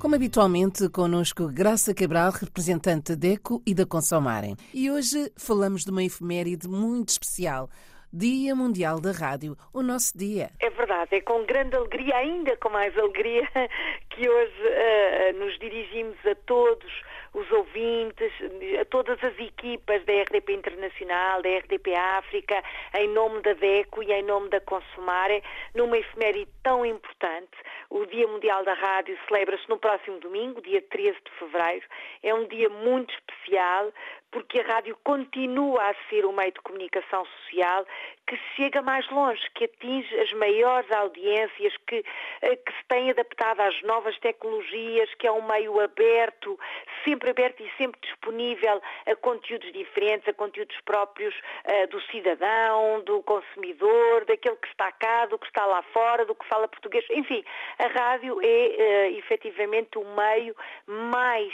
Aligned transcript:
Como 0.00 0.14
habitualmente, 0.14 0.88
connosco 0.90 1.48
Graça 1.48 1.92
Cabral, 1.92 2.30
representante 2.30 3.16
da 3.16 3.28
DECO 3.28 3.60
e 3.66 3.74
da 3.74 3.84
Consomarem. 3.84 4.54
E 4.72 4.88
hoje 4.88 5.32
falamos 5.36 5.84
de 5.84 5.90
uma 5.90 6.04
efeméride 6.04 6.68
muito 6.68 7.08
especial. 7.08 7.68
Dia 8.12 8.54
Mundial 8.54 9.00
da 9.00 9.10
Rádio, 9.10 9.56
o 9.74 9.82
nosso 9.82 10.16
dia. 10.16 10.50
É 10.60 10.70
verdade, 10.70 11.16
é 11.16 11.20
com 11.20 11.44
grande 11.44 11.74
alegria, 11.74 12.14
ainda 12.14 12.56
com 12.58 12.70
mais 12.70 12.96
alegria, 12.96 13.42
que 14.10 14.28
hoje 14.28 14.62
uh, 14.62 15.38
nos 15.38 15.58
dirigimos 15.58 16.16
a 16.24 16.34
todos 16.46 16.92
os 17.34 17.50
ouvintes, 17.50 18.32
a 18.80 18.84
todas 18.84 19.22
as 19.22 19.38
equipas 19.38 20.04
da 20.04 20.12
RDP 20.12 20.54
Internacional, 20.54 21.42
da 21.42 21.48
RDP 21.48 21.94
África, 21.94 22.62
em 22.94 23.08
nome 23.08 23.40
da 23.42 23.52
DECO 23.54 24.02
e 24.02 24.12
em 24.12 24.22
nome 24.22 24.48
da 24.48 24.60
Consumare, 24.60 25.42
numa 25.74 25.98
efeméride 25.98 26.50
tão 26.62 26.84
importante. 26.84 27.56
O 27.90 28.04
Dia 28.06 28.26
Mundial 28.26 28.64
da 28.64 28.74
Rádio 28.74 29.18
celebra-se 29.26 29.68
no 29.68 29.78
próximo 29.78 30.18
domingo, 30.20 30.60
dia 30.62 30.82
13 30.82 31.18
de 31.24 31.30
fevereiro. 31.38 31.86
É 32.22 32.34
um 32.34 32.46
dia 32.46 32.68
muito 32.68 33.14
especial 33.14 33.92
porque 34.30 34.60
a 34.60 34.64
rádio 34.64 34.96
continua 35.02 35.82
a 35.82 35.94
ser 36.08 36.26
um 36.26 36.32
meio 36.32 36.52
de 36.52 36.60
comunicação 36.60 37.24
social 37.24 37.86
que 38.26 38.38
chega 38.56 38.82
mais 38.82 39.08
longe, 39.10 39.40
que 39.54 39.64
atinge 39.64 40.14
as 40.20 40.30
maiores 40.34 40.90
audiências, 40.92 41.74
que, 41.86 42.04
eh, 42.42 42.56
que 42.56 42.72
se 42.72 42.84
tem 42.86 43.10
adaptado 43.10 43.60
às 43.60 43.80
novas 43.82 44.18
tecnologias, 44.18 45.08
que 45.14 45.26
é 45.26 45.32
um 45.32 45.40
meio 45.46 45.80
aberto, 45.80 46.58
sempre 47.04 47.30
aberto 47.30 47.62
e 47.62 47.70
sempre 47.78 47.98
disponível 48.02 48.82
a 49.06 49.16
conteúdos 49.16 49.72
diferentes, 49.72 50.28
a 50.28 50.34
conteúdos 50.34 50.78
próprios 50.84 51.34
uh, 51.34 51.86
do 51.88 52.00
cidadão, 52.02 53.02
do 53.04 53.22
consumidor, 53.22 54.26
daquele 54.26 54.56
que 54.56 54.68
está 54.68 54.92
cá, 54.92 55.24
do 55.24 55.38
que 55.38 55.46
está 55.46 55.64
lá 55.64 55.82
fora, 55.94 56.26
do 56.26 56.34
que 56.34 56.46
fala 56.46 56.68
português. 56.68 57.06
Enfim, 57.10 57.42
a 57.78 57.86
rádio 57.86 58.38
é 58.42 59.08
uh, 59.14 59.18
efetivamente 59.18 59.96
o 59.96 60.04
meio 60.04 60.54
mais 60.86 61.52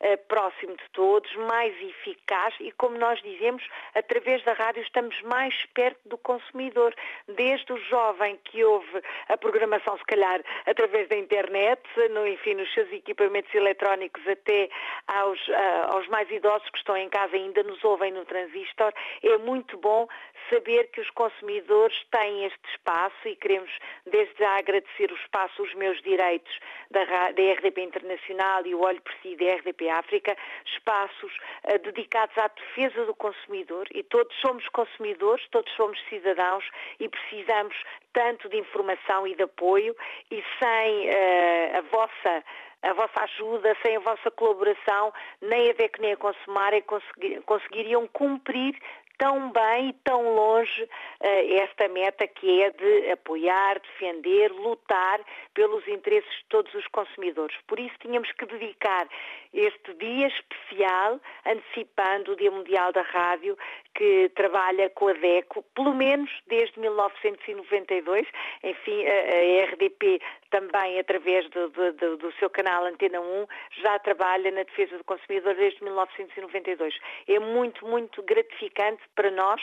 uh, 0.00 0.16
próximo 0.26 0.74
de 0.74 0.90
todos, 0.92 1.30
mais 1.36 1.74
eficaz 1.82 2.13
e, 2.60 2.72
como 2.72 2.98
nós 2.98 3.20
dizemos, 3.22 3.66
através 3.94 4.42
da 4.44 4.52
rádio 4.52 4.82
estamos 4.82 5.20
mais 5.22 5.54
perto 5.74 6.00
do 6.08 6.18
consumidor, 6.18 6.94
desde 7.28 7.72
o 7.72 7.76
jovem 7.76 8.38
que 8.44 8.64
ouve 8.64 9.02
a 9.28 9.36
programação, 9.36 9.96
se 9.98 10.04
calhar, 10.04 10.40
através 10.66 11.08
da 11.08 11.16
internet, 11.16 11.82
no, 12.10 12.26
enfim, 12.26 12.54
nos 12.54 12.72
seus 12.72 12.90
equipamentos 12.92 13.54
eletrónicos, 13.54 14.26
até 14.26 14.68
aos, 15.06 15.40
uh, 15.48 15.92
aos 15.92 16.08
mais 16.08 16.30
idosos 16.30 16.68
que 16.70 16.78
estão 16.78 16.96
em 16.96 17.08
casa 17.08 17.36
e 17.36 17.42
ainda 17.42 17.62
nos 17.62 17.82
ouvem 17.84 18.12
no 18.12 18.24
transistor, 18.24 18.92
é 19.22 19.38
muito 19.38 19.76
bom 19.78 20.08
saber 20.50 20.88
que 20.88 21.00
os 21.00 21.10
consumidores 21.10 21.96
têm 22.10 22.44
este 22.44 22.68
espaço 22.70 23.28
e 23.28 23.36
queremos 23.36 23.70
desde 24.06 24.34
já 24.38 24.58
agradecer 24.58 25.10
o 25.10 25.16
espaço 25.16 25.62
Os 25.62 25.74
Meus 25.74 26.00
Direitos 26.02 26.58
da, 26.90 27.04
da 27.04 27.52
RDP 27.52 27.82
Internacional 27.82 28.66
e 28.66 28.74
o 28.74 28.80
Olho 28.80 29.00
por 29.00 29.12
Si 29.22 29.36
da 29.36 29.54
RDP 29.54 29.88
África, 29.88 30.36
espaços 30.66 31.32
uh, 31.64 31.78
dedicados 31.78 32.03
à 32.12 32.48
defesa 32.48 33.04
do 33.04 33.14
consumidor 33.14 33.86
e 33.94 34.02
todos 34.02 34.34
somos 34.40 34.66
consumidores, 34.68 35.46
todos 35.50 35.72
somos 35.74 35.98
cidadãos 36.08 36.64
e 37.00 37.08
precisamos 37.08 37.74
tanto 38.12 38.48
de 38.48 38.58
informação 38.58 39.26
e 39.26 39.34
de 39.34 39.42
apoio 39.42 39.96
e 40.30 40.42
sem 40.58 41.08
uh, 41.08 41.78
a 41.78 41.80
vossa 41.90 42.44
a 42.82 42.92
vossa 42.92 43.22
ajuda, 43.22 43.74
sem 43.82 43.96
a 43.96 44.00
vossa 44.00 44.30
colaboração, 44.30 45.10
nem 45.40 45.70
a 45.70 45.72
DEC 45.72 45.98
nem 46.00 46.12
a 46.12 46.16
Consumar 46.18 46.72
conseguiriam 47.46 48.06
cumprir 48.08 48.78
tão 49.18 49.50
bem 49.50 49.90
e 49.90 49.92
tão 50.04 50.34
longe 50.34 50.82
uh, 50.82 51.62
esta 51.62 51.88
meta 51.88 52.26
que 52.26 52.62
é 52.62 52.70
de 52.70 53.10
apoiar, 53.10 53.80
defender, 53.80 54.50
lutar 54.52 55.20
pelos 55.54 55.86
interesses 55.88 56.30
de 56.38 56.44
todos 56.48 56.72
os 56.74 56.86
consumidores. 56.88 57.56
Por 57.66 57.78
isso 57.78 57.94
tínhamos 58.00 58.30
que 58.32 58.46
dedicar 58.46 59.08
este 59.52 59.94
dia 59.94 60.26
especial, 60.26 61.20
antecipando 61.46 62.32
o 62.32 62.36
Dia 62.36 62.50
Mundial 62.50 62.92
da 62.92 63.02
Rádio, 63.02 63.56
que 63.94 64.28
trabalha 64.34 64.90
com 64.90 65.08
a 65.08 65.12
DECO, 65.12 65.62
pelo 65.74 65.94
menos 65.94 66.28
desde 66.48 66.78
1992. 66.80 68.26
Enfim, 68.64 69.04
a, 69.06 69.64
RDP 69.66 70.20
também, 70.50 70.98
através 70.98 71.48
do, 71.50 71.68
do, 71.68 72.16
do, 72.16 72.32
seu 72.34 72.50
canal 72.50 72.84
Antena 72.84 73.20
1, 73.20 73.46
já 73.82 73.98
trabalha 74.00 74.50
na 74.50 74.64
defesa 74.64 74.98
do 74.98 75.04
consumidor 75.04 75.54
desde 75.54 75.82
1992. 75.84 76.98
É 77.28 77.38
muito, 77.38 77.86
muito 77.86 78.22
gratificante 78.22 79.02
para 79.14 79.30
nós 79.30 79.60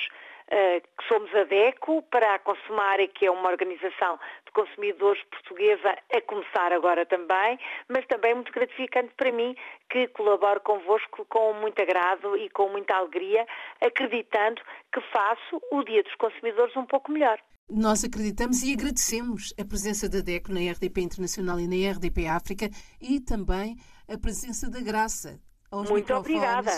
eh, 0.54 0.82
que 0.82 1.08
somos 1.08 1.34
a 1.34 1.46
DECO, 1.46 2.02
para 2.12 2.36
a 2.36 2.40
Consumare, 2.40 3.08
que 3.08 3.26
é 3.26 3.32
uma 3.32 3.50
organização 3.50 4.20
de 4.46 4.52
consumidores 4.52 5.24
portuguesa, 5.32 5.98
a 6.14 6.22
começar 6.22 6.74
agora 6.74 7.06
também, 7.06 7.58
mas 7.88 8.06
também 8.08 8.36
muito 8.36 8.52
gratificante 8.52 9.14
para 9.16 9.32
mim, 9.32 9.56
que 9.90 10.10
colaboro 10.10 10.60
convosco 10.60 11.26
com 11.30 11.54
muito 11.54 11.82
agrado 11.82 12.36
e 12.36 12.50
com 12.50 12.68
muita 12.68 12.96
alegria, 12.96 13.48
acreditando 13.80 14.62
que 14.94 15.00
faço 15.14 15.62
o 15.72 15.84
Dia 15.86 16.04
dos 16.04 16.16
Consumidores 16.16 16.76
um 16.76 16.86
pouco 16.86 17.12
melhor. 17.12 17.40
Nós 17.70 18.04
acreditamos 18.04 18.62
e 18.64 18.74
agradecemos 18.74 19.54
a 19.58 19.64
presença 19.64 20.10
da 20.10 20.20
DECO 20.20 20.52
na 20.52 20.60
RDP 20.60 21.00
Internacional 21.00 21.58
e 21.62 21.68
na 21.68 21.90
RDP 21.94 22.28
África 22.28 22.70
e 23.00 23.22
também 23.22 23.78
a 24.10 24.18
presença 24.18 24.70
da 24.70 24.82
Graça, 24.82 25.40
muito 25.72 26.14
obrigada. 26.14 26.72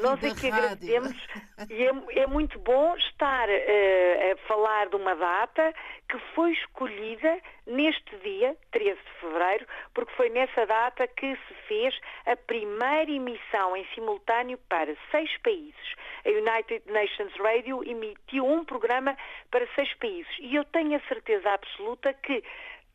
Nós 0.00 0.22
é 0.22 0.34
que 0.34 0.46
agradecemos 0.46 1.16
e 1.68 1.82
é, 1.82 2.20
é, 2.22 2.26
muito 2.26 2.58
bom 2.60 2.96
estar 2.96 3.48
uh, 3.48 4.32
a 4.32 4.36
falar 4.46 4.88
de 4.88 4.96
uma 4.96 5.14
data 5.14 5.74
que 6.08 6.18
foi 6.34 6.52
escolhida 6.52 7.40
neste 7.66 8.16
dia, 8.18 8.56
13 8.70 8.94
de 8.94 9.20
fevereiro, 9.20 9.66
porque 9.92 10.12
foi 10.14 10.30
nessa 10.30 10.64
data 10.64 11.08
que 11.08 11.34
se 11.34 11.54
fez 11.66 11.98
a 12.26 12.36
primeira 12.36 13.10
emissão 13.10 13.76
em 13.76 13.84
simultâneo 13.94 14.58
para 14.68 14.94
seis 15.10 15.30
países. 15.38 15.96
A 16.24 16.28
United 16.28 16.82
Nations 16.90 17.34
Radio 17.38 17.82
emitiu 17.84 18.46
um 18.46 18.64
programa 18.64 19.16
para 19.50 19.66
seis 19.74 19.92
países 19.94 20.32
e 20.38 20.54
eu 20.54 20.64
tenho 20.66 20.96
a 20.96 21.08
certeza 21.08 21.50
absoluta 21.50 22.12
que 22.14 22.42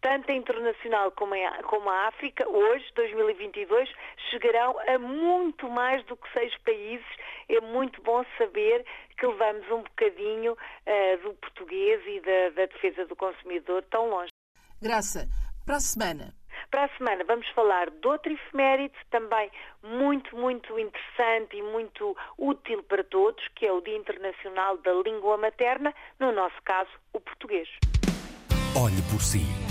tanto 0.02 0.32
a 0.32 0.36
internacional 0.36 1.12
como 1.12 1.34
a, 1.36 1.64
como 1.64 1.90
a 1.90 2.08
África, 2.08 2.48
hoje, 2.50 2.86
2022, 2.96 3.90
chegarão 4.30 4.76
a 4.88 4.98
muito 4.98 5.70
mais 5.70 6.04
do 6.06 6.18
que 6.18 6.32
seis 6.34 6.56
países. 6.60 7.06
É 7.48 7.62
muito 7.62 8.02
bom 8.02 8.26
saber 8.38 8.86
que 9.18 9.26
levamos 9.26 9.70
um 9.70 9.84
bocadinho 9.84 10.54
uh, 10.54 11.24
do 11.24 11.34
português 11.36 12.02
e 12.08 12.20
da, 12.22 12.50
da 12.56 12.66
defesa 12.66 13.06
do 13.06 13.16
consumidor 13.16 13.84
tão 13.90 14.10
longe. 14.10 14.32
Graça, 14.82 15.28
para 15.66 15.76
a 15.76 15.80
semana. 15.80 16.34
Para 16.70 16.86
a 16.86 16.98
semana 16.98 17.24
vamos 17.26 17.48
falar 17.50 17.90
de 17.90 18.08
outro 18.08 18.32
efeméride, 18.32 18.96
também 19.10 19.52
muito, 19.84 20.36
muito 20.36 20.78
interessante 20.80 21.58
e 21.58 21.62
muito 21.62 22.16
útil 22.38 22.82
para 22.84 23.04
todos, 23.04 23.46
que 23.56 23.66
é 23.66 23.72
o 23.72 23.82
Dia 23.82 23.98
Internacional 23.98 24.78
da 24.78 24.94
Língua 24.94 25.38
Materna, 25.38 25.94
no 26.20 26.32
nosso 26.32 26.62
caso, 26.64 26.90
o 27.14 27.20
português. 27.20 27.68
Olhe 28.76 29.02
por 29.12 29.22
si 29.22 29.71